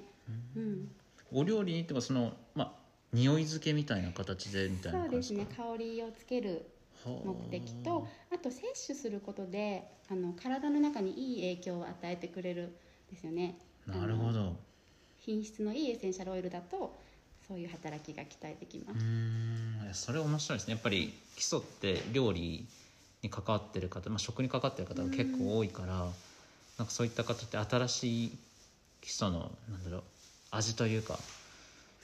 [0.56, 0.88] うん、
[1.32, 2.72] お料理にっていうかそのまあ
[3.12, 5.46] 匂い付けみたいな形でみたいなそうですね。
[5.56, 6.70] 香りをつける
[7.04, 8.38] はあ目的とあ。
[8.38, 12.70] と摂取することであの体の中にいい影響を与えてくれるん
[13.10, 13.58] ですよね。
[13.86, 14.56] なるほど
[15.24, 16.94] 品質のいいエッセンシャルオイルだと
[17.48, 19.84] そういう働きが期待できます、ん。
[19.84, 20.74] いやそれ面白いですね。
[20.74, 22.66] やっぱり基礎って料理
[23.22, 25.86] に関わってる方、まあ、食に関わってる方が結構多いから、
[26.78, 28.38] なんかそういった方って新しい
[29.00, 30.02] 基礎のなんだろう
[30.50, 31.18] 味というか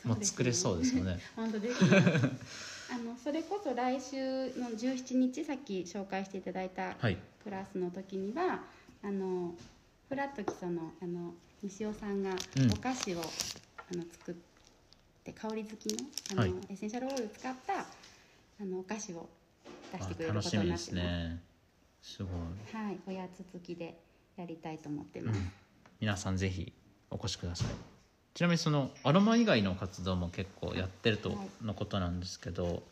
[0.04, 1.18] もう作れそうですよね。
[1.36, 1.98] 本当ですね。
[2.92, 4.16] あのそれこそ来週
[4.58, 7.16] の17日さっき紹介していただいたはい。
[7.42, 8.62] クラスの時には
[9.02, 9.54] あの
[10.10, 12.72] フラット基礎のあの西尾さんがうん。
[12.72, 13.22] お菓子を、あ
[13.96, 14.34] の作っ
[15.22, 16.50] て香り付きのあの、はい。
[16.68, 19.28] エッセンシャルオイルを使ったあのお菓子を
[19.92, 20.94] 出してくれあることになってます。
[20.96, 21.40] ね。
[22.02, 22.32] すごい、
[22.84, 24.00] はい、おやつ付きで
[24.36, 25.38] やりたいと思ってます。
[25.38, 25.52] うん、
[26.00, 26.72] 皆さんぜひ
[27.10, 27.68] お越しください。
[28.34, 31.64] ちなみにそのアロマ以外の活動も結構やってるとはい。
[31.64, 32.82] のことなんですけど、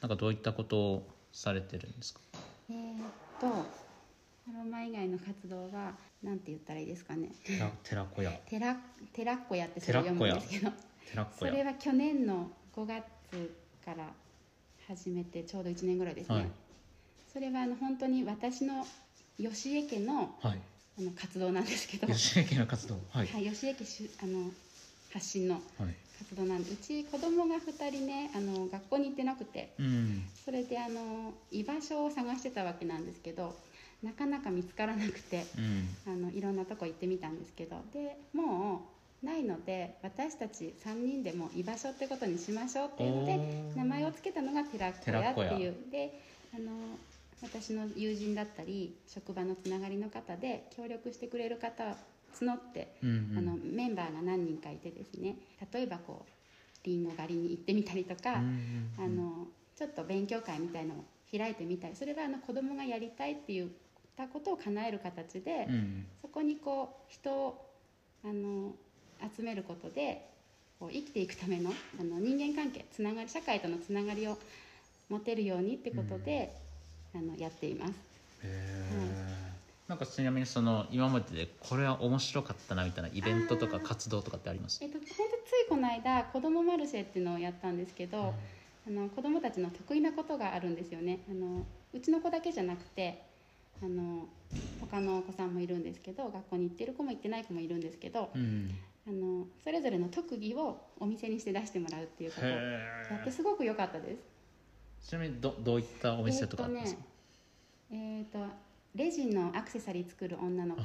[0.00, 2.20] なんかどういったことをされてるんですか？
[2.70, 2.98] えーっ
[3.38, 3.85] と
[4.48, 7.30] アロマ以外の活動はなんて言ったらいいですかね。
[7.44, 8.30] 寺寺子屋。
[8.48, 8.76] テラ
[9.12, 10.70] テラッコヤってそれを読むんですけど、
[11.10, 11.50] 寺子屋。
[11.50, 13.02] それは去年の5月
[13.84, 14.06] から
[14.86, 16.36] 始めてちょうど1年ぐらいですね。
[16.36, 16.46] はい。
[17.32, 18.86] それはあの本当に私の
[19.36, 20.60] 吉江家のはい。
[20.98, 22.94] あの活動なんですけど、吉家の活動。
[23.10, 23.26] はい。
[23.26, 24.50] はい、吉江家しあの
[25.12, 25.62] 発信のはい。
[26.20, 29.74] 活動なんでうち子供が2人ねあの学校に行ってなくて。
[29.80, 30.22] うん。
[30.44, 33.56] それであの居場所を探してたわけなんですけど
[34.06, 36.12] なかなか見つからなくてうん。
[36.12, 37.76] あのいろんなとこ行ってみたんですけど。
[37.92, 38.82] でも
[39.22, 45.74] うないので私たち3人でも居場所ってことにしましょうっていうので名前を付けたのが寺子屋っていう。
[45.90, 46.20] で
[46.54, 46.70] あの
[47.42, 51.86] 私の友人だったり職場のつながりの方で協力してくれる方を
[52.40, 53.38] 募ってうんうん。
[53.38, 55.36] あのメンバーが何人かいてですね。
[55.72, 63.64] 例えばこうリンゴ狩りに行ってみたりとか、うんうんあのちょっと勉強会みたいのを開いてみたりそれはあの子供がやりたいって言
[64.24, 66.06] ったことを叶える形で、うん。
[66.22, 67.66] そこにこう人を
[68.24, 68.72] あの
[69.36, 70.28] 集めることで
[70.80, 74.36] こう生きていくためのあの人間関係つながり社会とのつながりを
[75.08, 76.52] 持てるようにってことで、
[77.14, 77.92] あのやっています。
[77.92, 77.94] へ
[78.44, 79.34] え、
[79.88, 84.80] なんかちなみにその今まででこれは面白かったなみたいなイベントとか活動とかってあります？
[84.82, 88.34] えっと、本当ついこの間子どもマルシェっていうのをやったんですけど、
[88.86, 91.20] あの子どもたちの得意なことがあるんですよね。
[91.30, 93.22] あのうちの子だけじゃなくて
[93.82, 94.28] あの
[94.80, 98.70] 他のお子さんもいるんですけど学校に行ってる子も行ってない子もいるんですけどうん。
[99.08, 102.46] あのそれぞれの特技をお店にして出してもらうっていうこと。
[102.46, 102.56] をや
[103.20, 104.18] ってへすごく良かったです。
[105.04, 106.94] えちなみにどどういったお店とかです？
[106.96, 107.00] か、
[107.92, 108.54] えーとねえーと
[108.96, 110.82] レジンのアクセサリー作る女の子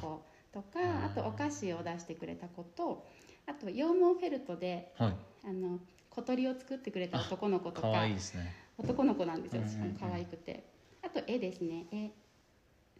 [0.52, 1.06] とかあ。
[1.06, 3.04] あとお菓子を出してくれた子と
[3.48, 3.88] あと羊毛
[4.20, 5.14] フェルトではい。
[5.44, 8.54] あの小鳥を作ってくれた男の子とか可愛いですね。
[8.78, 9.62] 男の子なんですよ。
[9.62, 9.94] うんうんうん。
[9.94, 10.62] しかも可愛くて。
[11.02, 11.86] あと絵ですね。
[11.90, 12.10] 絵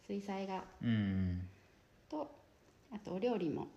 [0.07, 1.47] 水彩画うん
[2.09, 2.29] と
[2.93, 3.67] あとお料理も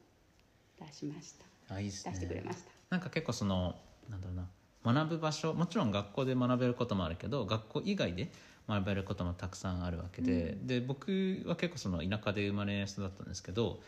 [0.78, 1.34] 出しまし
[1.68, 1.74] た。
[1.74, 2.12] あいいですね。
[2.12, 2.70] 出してくれました。
[2.90, 3.76] なんか結構その
[4.10, 4.48] なんだろうな。
[4.92, 8.30] 学ぶ場所もちろん学校で学べることもあるけど学校以外で
[8.68, 13.80] 学べることもたくさんあるわけで、で僕は結構その田舎で生まれ育ったんですけど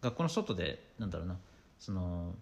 [0.00, 1.36] 学校の外でなんだろうな
[1.80, 2.34] その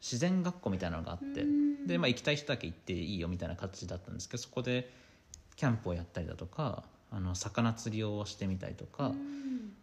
[0.00, 1.86] 自然学校みたいなのがあってうん。
[1.86, 4.90] で、まあ、行きたい人だけ行っていいよみたいな形だったんですけどそこで
[5.56, 6.82] キャンプをやったりだとか
[7.14, 9.14] あの魚釣りをしてみたりとか、うん。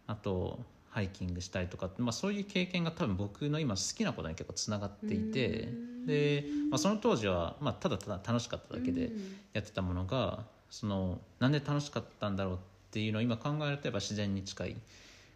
[0.06, 5.66] あとハイキングしたりとか、まあ、そういう経験が多分僕の今好きなことに結構つながっていてう
[6.02, 6.06] ん。
[6.06, 9.36] で、まあ、その当時は、まあ、ただただ楽しかっただけでうん。
[9.54, 12.58] やってたものがそのなんで楽しかったんだろうっ
[12.90, 14.76] ていうのを今考えるとやっぱ自然に近い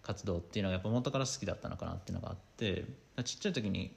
[0.02, 2.84] 活動っていうのがやっぱ元から好きだったのかなっていうのがあって
[3.24, 3.92] ちっちゃい時に、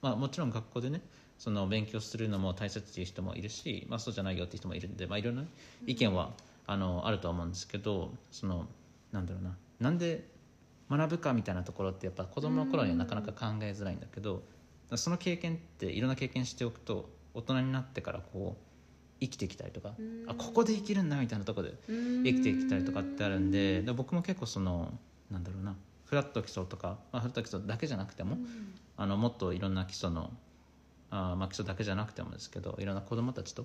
[0.00, 1.02] まあ、もちろん学校でね
[1.38, 5.44] その勉強するのも大切っていう人もいるし、まあ、そうじゃないよっていう人もいるんで、まあ、いろんな
[5.86, 6.30] 意見は、
[6.66, 8.66] あのあるとは思うんですけどその
[9.10, 10.28] なんだろうななんで
[10.90, 14.42] 学ぶかみたいなところってやっぱ子供の頃にはなかなか考えづらいんだけど
[14.94, 18.72] その経験っていろんな経験しておくと大人になってからこう
[19.20, 20.24] 生きてきたりとかうん。
[20.26, 22.22] あここで生きるんだみたいなところでうん。
[22.24, 24.92] 生きてきたりとかってあるんでで僕も結構その
[25.30, 28.74] なんだろうなフラット基礎とか、まあ、フラット基礎だけじゃなくても、うん。
[28.98, 30.30] あのもっといろんな基礎の
[31.10, 33.64] あー、まあ、基礎だけじゃなくてもですけどいろんな子どもたちと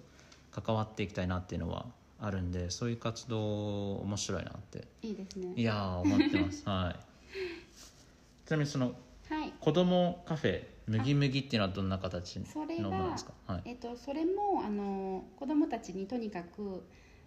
[0.51, 1.85] 関わっていきたいなっていうのは
[2.19, 4.87] あるんでそういう活動面白いなって。
[5.01, 5.53] いいですね。
[5.55, 6.63] いやー思ってます。
[6.69, 8.47] はい。
[8.47, 8.93] ちなみにその
[9.29, 9.53] はい。
[9.59, 13.33] 子どもカフェ麦麦っていうのはどんな形それのものがですか？
[13.45, 13.61] はい。
[13.65, 16.83] えっと、それもあの子どもたちにとにかく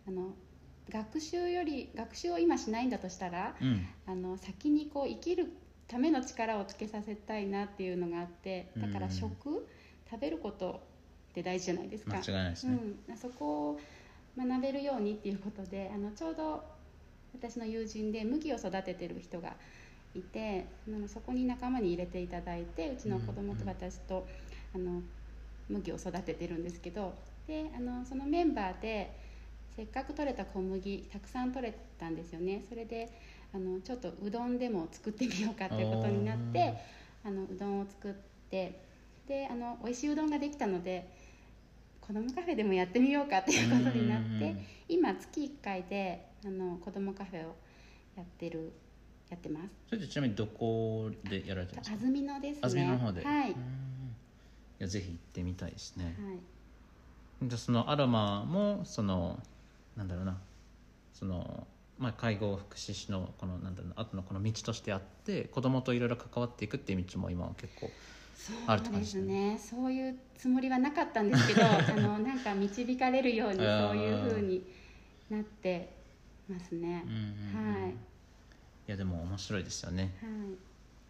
[0.08, 0.34] あの
[0.88, 3.86] 学習より学習を今しないんだとしたらうん。
[4.06, 5.52] あの先にこう生きる
[5.86, 9.12] ための力をつけさせたいなっていうのがあってだからうん。
[9.12, 9.66] 食
[10.10, 10.82] 食べること
[11.30, 12.16] って大事じゃないですか。
[12.16, 13.80] 間違いないですね、うん、そこを
[14.46, 16.64] 学べるようにっていうことであのちょうど
[17.34, 19.54] 私の友人で麦を育ててる人が
[20.14, 24.26] いてあのそこに仲間に入れていただいてうちの子供と私と、
[24.74, 25.02] あの
[25.68, 27.14] 麦を育ててるんですけど
[27.46, 29.16] であのそのメンバーで
[29.76, 32.64] せっかく取れた小麦たくさん取れたんですよね。
[32.68, 33.08] それで
[33.54, 36.74] あのちょっとうどんでも作ってみようかということになって
[37.24, 38.12] あのうどんを作っ
[38.50, 38.80] て
[39.26, 41.08] であの美味しいうどんができたので
[42.10, 44.56] 子どもカフェでもやってみようかっていうことになって
[44.88, 47.54] 今月1回であの子どもカフェを
[48.16, 48.72] やってる
[49.28, 49.66] やってます。
[49.90, 51.96] それちなみにどこでやられてるんですか？
[51.96, 52.60] 安曇野ですね。
[52.62, 53.24] 安曇野の方で。
[53.24, 53.56] はい、うん。
[53.56, 53.56] い
[54.80, 56.16] やぜひ行ってみたいですね、
[57.40, 59.38] はい、でそのアロマもその
[59.96, 60.36] なんだろうな。
[61.12, 61.64] その、
[61.98, 67.88] まあ、介護福祉士のこのなんだろうな後のこの道としてあって子供といろいろ関わっていくっていう道も今は結構
[68.66, 69.58] あるってそうです感じですね。
[69.58, 74.64] そういうつもりはなかったんですけど あのなんか導かれるようにそういうふうに
[75.28, 75.92] なって
[76.48, 77.04] ますね。
[77.06, 77.90] うんうんうんはい。
[77.90, 77.94] い
[78.86, 80.14] やでも面白いですよね。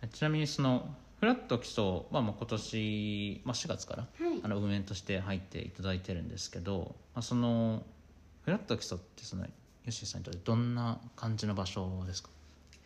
[0.01, 0.09] はい。
[0.11, 4.41] ちなみにそのフラット基礎はもう今年、まあ、4月からはい。
[4.43, 7.85] あの運営として入っていただいてるんですけど、まあ、その
[8.43, 9.47] フラット基礎ってその
[9.85, 12.31] 吉井さんにとってどんな感じの場所ですか？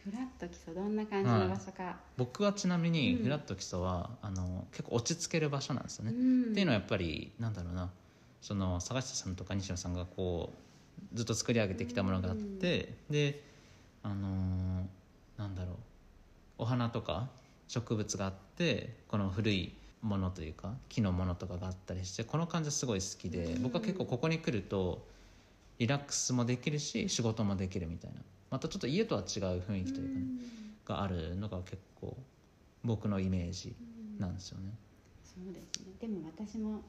[0.05, 3.23] フラット基礎どんな感じの場所か、僕はちなみにうん。
[3.25, 6.43] フラット基礎は、あの結構落ち着ける場所なんですよね、うん。
[6.51, 7.91] っていうのはやっぱりなんだろうな。
[8.43, 13.43] その坂下さんとか西野さんがこうずっと作り上げてきたものがあって、で
[14.03, 14.85] あのー
[15.39, 15.77] なんだろう。
[16.59, 17.29] お花とか
[17.67, 23.63] 植物があってこの古いものというか木のものとかがあったりしてこの感じすごい好きで、うん。
[23.63, 25.07] 僕は結構ここに来ると
[25.79, 30.27] リラックスもできるし仕事もできるみたいなまたちょっと家とは違う雰囲気というかね、
[30.85, 32.17] があるのが結構
[32.85, 33.75] 僕のイメージ
[34.19, 34.73] なんですよね。
[35.25, 35.95] そうですね。
[36.01, 36.83] でも私も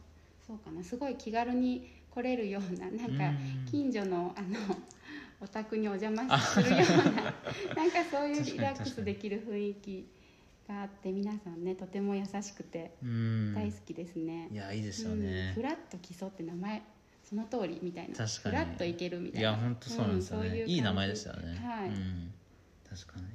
[0.45, 0.83] そうかな。
[0.83, 3.65] すごい気軽に来れるようななんかうん。
[3.65, 4.57] 近所のあの
[5.41, 7.33] お宅にお邪魔するような
[7.75, 10.07] なんかそういうリラックスできる雰囲気
[10.67, 13.53] があって皆さんねとても優しくてうん。
[13.53, 15.21] 大好きですね、いやいいですようん。
[15.21, 16.81] ねフ、ラッと基礎って名前
[17.27, 18.15] その通りみたいな。
[18.15, 18.55] 確かに。
[18.57, 19.49] フラッといけるみたいな。
[19.49, 21.59] いや本当そうなんですよね、うんそういういい名前ですよね。
[21.65, 21.89] はい。
[21.89, 22.33] うん、
[22.89, 23.25] 確かに。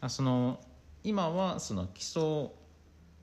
[0.00, 0.60] あその
[1.04, 2.50] 今はその基礎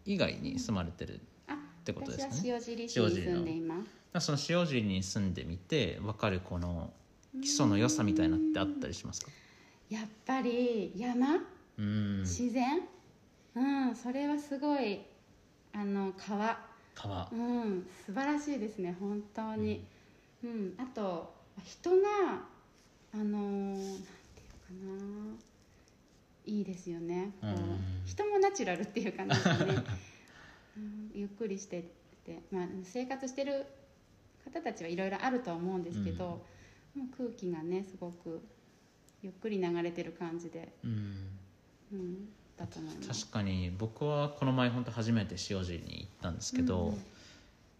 [0.06, 2.40] 以外に住まれてるあてことですかね？
[2.40, 3.76] 私は塩尻市に住んでいま
[4.20, 4.26] す。
[4.26, 6.94] その塩尻に住んでみて分かるこの
[7.42, 9.32] 基礎の良さみたいなってあったりしますか？
[9.90, 11.40] やっぱり山？
[11.78, 12.22] うん。
[12.22, 12.82] 自然？
[13.56, 15.02] うんそれはすごい
[15.74, 16.58] あの川
[16.94, 19.86] 川うん素晴らしいですね本当に。
[20.44, 21.98] うん、あと人が
[23.14, 25.04] あのーなんていうか
[25.34, 25.54] な。
[26.46, 27.32] いいですよね。
[27.42, 27.56] こう、うん。
[28.06, 29.76] 人もナチュラルっていうかなんかね、
[30.78, 31.90] うん、ゆっくりして
[32.26, 33.66] て、まあ、生活してる
[34.44, 36.46] 方たちはいろいろあるとは思うんですけど、
[36.96, 38.42] もう空気がねすごく
[39.22, 41.30] ゆっくり流れてる感じで、うん。
[41.94, 43.26] うん、だと思います。
[43.26, 47.06] 確かに僕はこの前本当初めて塩尻に行ったんですけど、うん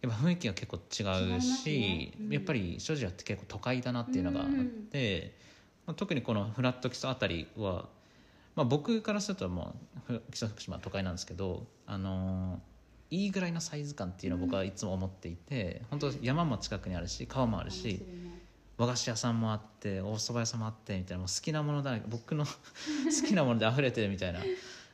[0.04, 2.12] やっぱ雰囲気が結構違うし、ね。
[2.20, 2.30] うん。
[2.30, 4.46] やっぱり塩尻って結構都会だなっていうのがあっ
[4.90, 5.32] て、
[5.86, 7.88] まあ、特にこのフラット基礎あたりは、
[8.54, 9.74] まあ、僕からするとも
[10.08, 12.58] うふ基礎福島は都会なんですけど、あのー
[13.10, 18.02] いいぐらいのサイズ感っていうのを僕はいつも思っていて、本当山も近くにあるし川もあるし
[18.76, 22.50] 和菓子屋さんもあってお蕎麦屋さんもあってみたいなもう好きなものだらけ僕の 好
[23.26, 24.40] きなもので溢れてるみたいな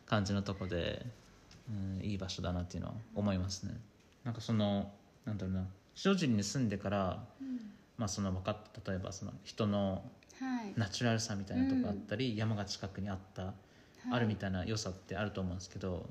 [0.06, 1.06] 感じのとこで、
[1.68, 3.80] うん、いい場所だなっていうのは思いますね。
[4.24, 4.92] なんかその
[5.24, 5.66] なんだろうな
[6.04, 7.24] 塩尻に住んでから、
[7.96, 10.04] まあ、その分かった例えばその人の
[10.38, 10.72] はい。
[10.76, 13.54] ナチュラルさみたいなとこあったり、山が近くにあった、はい。
[14.12, 16.08] あるみたいな良さってあると思うんですけど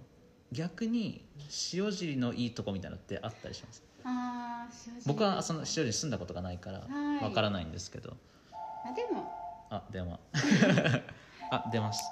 [0.52, 1.26] 逆に
[1.74, 3.84] 塩尻のいいとこみたいなのってあったりします？
[5.06, 7.24] 僕はその塩尻に住んだことがないからはい。
[7.24, 8.16] わからないんですけど、
[8.86, 9.40] あでも。
[9.70, 10.20] あ電話。
[11.52, 12.04] あ出ます。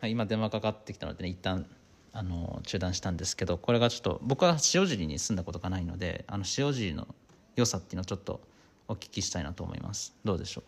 [0.00, 1.66] はい今電話かかってきたので、ね、一旦
[2.12, 7.06] あの中断したんですけどこれがちょっと僕は塩尻に住んだことがないのであの塩尻の
[7.56, 8.40] 良さっていうのをちょっと
[8.88, 10.14] お聞きしたいなと思います。
[10.24, 10.64] どうでしょ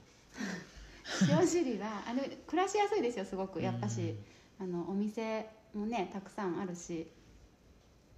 [1.28, 3.60] 塩尻はあの暮らしやすいですよすごく。
[3.60, 4.14] やっぱし、
[4.60, 7.08] あのお店もねたくさんあるし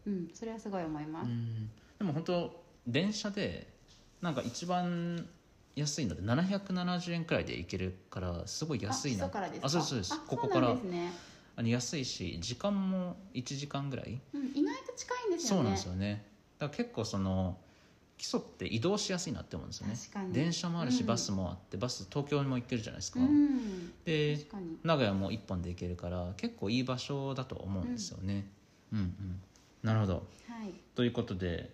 [0.06, 1.70] うんそれはすごい思います、うん。
[1.98, 3.66] でも本当電車で
[4.20, 5.26] なんか一番
[5.76, 9.26] 安いので770円くらいで行けるからすごい安いな。
[9.26, 9.66] あ基礎からですか？
[9.66, 10.14] あそうそうです。
[10.14, 10.68] あここから。
[10.68, 11.12] そうなんですね、
[11.56, 14.20] あの安いし時間も1時間ぐらい？
[14.32, 15.56] うん、意外と近いんですよね。
[15.56, 16.24] そうなんですよね。
[16.58, 17.58] だから結構その
[18.16, 19.96] 基礎って移動しやすいなって思うんですよね。
[19.96, 20.32] 確かに。
[20.32, 21.06] 電車もあるしうん。
[21.06, 23.92] バスもあってバス東京にも行けるじゃないですか、うん。
[24.04, 24.46] で
[24.84, 28.46] 名古屋も1本で行けるから結構いい場所だと思うんですよね、
[28.92, 29.42] うん、うん
[29.84, 30.14] なるほど。
[30.48, 30.72] はい。
[30.94, 31.70] ということで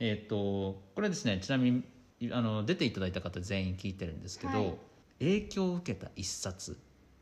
[0.00, 4.74] えっ、とこれですねちなみにあの出ていただいた方全員聞いてるんですけど、はい。
[5.20, 6.76] 影響を受けた一冊。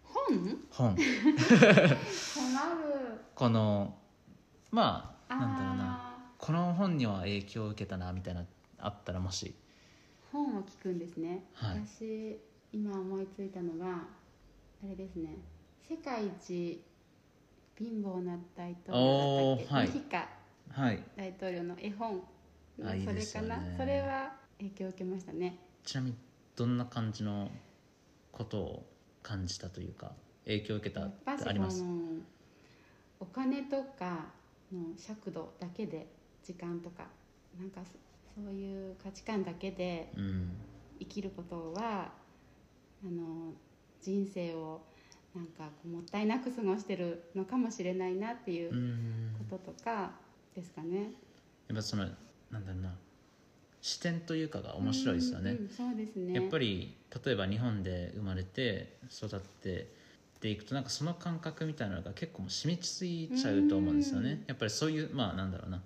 [0.04, 0.58] 本？
[0.70, 0.96] 本。
[3.34, 3.98] この
[4.70, 5.84] まあなんだろうな。
[6.06, 8.44] あこの本には影響を受けたなみたいな
[8.78, 9.46] あったらもし。
[9.46, 9.52] ー
[10.32, 11.80] 本を聞くんですね、はい。
[11.86, 12.38] 私
[12.72, 14.04] 今思いついたのは
[14.82, 15.36] あれですね。
[15.88, 16.82] 世界一
[17.80, 19.86] 貧乏な大統領だったっけ、はい。
[19.86, 20.28] ムヒカ
[20.70, 21.02] はい。
[21.16, 22.22] 大統領の絵本。
[22.84, 23.48] あいいそれかですよね。
[23.48, 23.76] な？
[23.78, 25.58] それは影響を受けましたね。
[25.84, 26.16] ちなみに
[26.54, 27.50] どんな感じの
[28.30, 28.86] ことを
[29.22, 30.12] 感じたというか
[30.44, 31.82] 影響を受けたってあります？
[31.82, 31.88] の
[33.18, 34.26] お金とか
[34.72, 36.06] の尺度だけで
[36.44, 37.04] 時間とか
[37.58, 37.92] なんかそ
[38.42, 40.50] そういう価値観だけでうん。
[41.00, 42.12] 生きることは
[43.02, 43.54] あの
[44.02, 44.82] 人生を
[45.34, 49.36] なんかこうもったいなく過ごしてるのかもしれないなっていううん。
[49.48, 50.10] こととか
[50.54, 51.12] ですかね。
[51.68, 52.04] やっぱその
[52.50, 52.94] なんだろうな。
[53.82, 56.34] 視点というかが面白いですよね、うんうんそうですね。
[56.34, 59.88] やっぱり例えば日本で生まれて育って
[60.40, 65.50] でいくとなんかその感覚みたいなのが結構もう染みついちゃうと思うんですよね、うんやっぱりそういうまあなん。
[65.52, 65.80] だろうな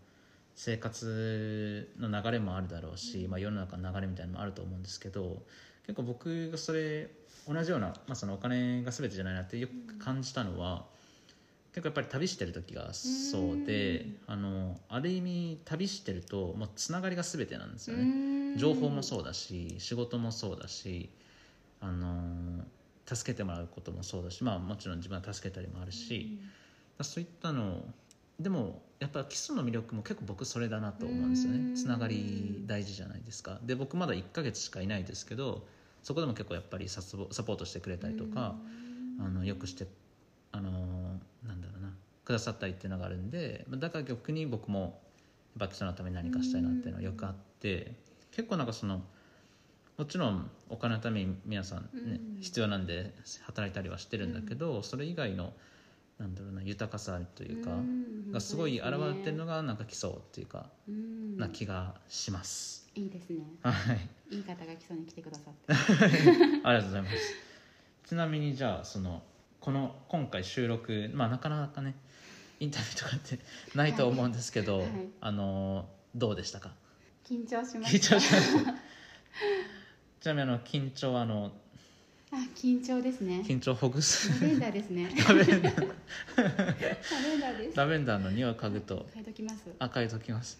[0.56, 5.42] 生活の流れもあるだろうし、まあ、世の中の流れみたいなのもあると思うんですけど
[5.86, 7.08] 結構僕がそれ
[7.46, 10.86] 同じような、まあ、そのお金が全てじゃないなってよく感じたのは、
[11.72, 18.56] 結構やっぱり旅してる時がそうで、あのある意味旅してるともうつながりが全てなんですよね。
[18.56, 21.10] 情報もそうだし仕事もそうだし、
[21.80, 22.64] あのー
[23.06, 26.38] 助けてもらうこともそうだし、まあ、もちろん自分は助けたりもあるし、
[27.02, 27.84] そういったの
[28.40, 31.74] でもやっぱ基礎の魅力も結構僕それだなと思うんですようん。
[31.74, 33.58] ねつながり大事じゃないですか。
[33.62, 35.66] で僕まだ1ヶ月しかいないですけど
[36.04, 38.54] そこでも結構やっぱりサポートしてくれたりとか、
[39.18, 39.86] あのよくして
[40.52, 41.92] あのーなんだろうな
[42.24, 45.00] くださったりっていうのがあるんでだから逆に僕も
[45.58, 47.92] やっぱ基礎のために何かしたいなっていうのはよくあって
[48.30, 49.02] 結構なんかその
[49.96, 52.40] もちろんお金のために皆さんね、うん。
[52.40, 55.52] 必要なんで働いたりはしてるんだけど、それ以外の
[56.18, 58.32] なんだろうな豊かさというか、うん。
[58.32, 61.36] がすごい現れてるのがなんか基礎っていうか、うん。
[61.36, 62.83] な気がします。
[62.94, 63.42] いいですね。
[63.62, 63.72] は
[64.30, 64.36] い。
[64.36, 65.72] いい方が基礎に来てくださって。
[66.64, 67.16] ありがとうございます。
[68.06, 69.22] ちなみにじゃあその
[69.60, 71.94] この今回収録まあなかなかね
[72.60, 73.38] インタビューとかって
[73.74, 74.88] ないと思うんですけど、はい。
[75.20, 76.72] あのどうでしたか？
[77.26, 78.16] 緊張しま緊した。
[78.16, 78.74] 張しました。
[80.20, 81.52] ちなみにあの緊張はあの
[82.30, 83.42] あ緊張ですね。
[83.46, 84.28] 緊張をほぐす？
[84.40, 85.10] ラベンダーですね。
[85.28, 85.88] ラベンダー。
[86.36, 87.76] ラベンダーです。
[87.76, 89.64] ラベンダーの匂いを嗅ぐと変えときます。
[89.78, 90.58] 赤いときます。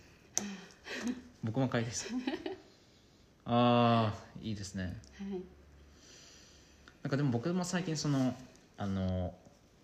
[1.43, 2.15] 僕も嗅いです。
[3.47, 5.01] ああいいですね。
[5.19, 5.43] はい。
[7.03, 8.35] なんかでも僕も最近その
[8.77, 9.35] あの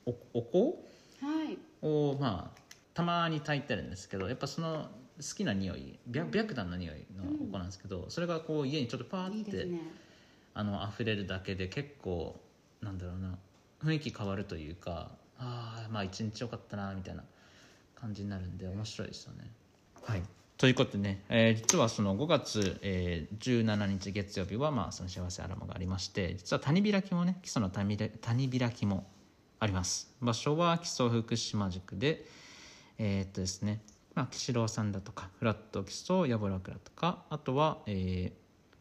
[0.07, 0.43] おお
[1.21, 1.27] 香？
[1.27, 1.59] はい。
[1.83, 2.61] をまあ
[2.95, 9.81] たまに炊いてるんですけどやっぱその好きな匂い白白檀の匂いのお香なんですけど、それがこう家にちょっとパーっていいね。
[10.55, 12.41] あの溢れるだけで結構
[12.81, 13.39] なんだろうな
[13.85, 17.25] 雰囲気変わるというかああまあ一日よかったなみたいな
[17.95, 19.51] 感じになるんで面白いですよね。
[20.03, 20.23] はい
[20.61, 29.07] ということでね、えー実はその5月、えー17日月曜日は、まあ、その幸せアラマがありまして実は谷開きもね基礎の谷開谷開きも
[29.59, 30.15] あります。
[30.21, 32.27] 場所は基礎福島塾で
[32.99, 33.81] えーっとですね、
[34.15, 38.31] まあ、岸郎さんだとかフラット基礎やぼらくらとかあとは、え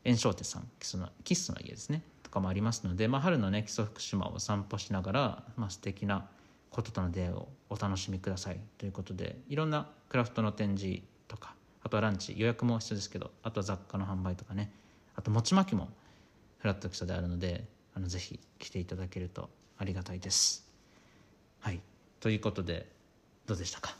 [0.03, 6.27] ー、炎章亭さん基礎のキスの家ですねとかもありますので、まあ、春のね基礎福島を散歩しながら、まあ素敵な
[6.71, 14.71] こととの出会いをお楽しみくださいということでいろんなクラフトの展示とかあとはランチ予約も必要ですけどあとは雑貨の販売とかね。
[15.15, 15.89] あと餅巻きも
[16.59, 17.65] フラット基礎であるので
[17.95, 20.65] あのぜひ来ていただけるとありがたいです。
[21.59, 21.79] はい。
[22.19, 22.85] ということで
[23.45, 23.95] どうでしたか？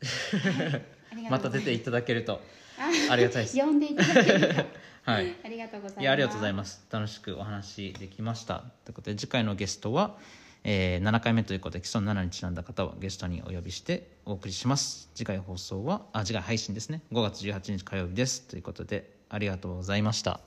[1.30, 2.40] また出ていただけると
[2.78, 3.58] あありがたいです。
[3.58, 4.64] 呼んでいただけると。
[5.10, 5.34] はい。
[5.44, 6.02] ありがとうございます。
[6.02, 6.84] いやありがとうございます。
[6.90, 8.64] 楽しくお話できました。
[8.84, 10.16] ということで次回のゲストは、
[10.64, 15.08] えー、7回目ということで、既存7にちなんだ方はゲストにお呼びしてお送りします。
[15.14, 17.02] 次回放送は、あ、次回配信ですね。
[17.12, 18.42] 5月18日火曜日です。
[18.42, 20.32] ということで、ありがとうございました。
[20.32, 20.40] あ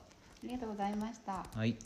[0.44, 1.44] りがとうございました。
[1.54, 1.76] はい。